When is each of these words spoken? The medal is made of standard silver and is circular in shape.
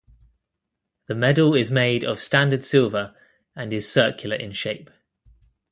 The 1.05 1.13
medal 1.13 1.53
is 1.53 1.69
made 1.69 2.03
of 2.03 2.17
standard 2.19 2.63
silver 2.63 3.13
and 3.55 3.71
is 3.71 3.87
circular 3.91 4.35
in 4.35 4.51
shape. 4.51 4.89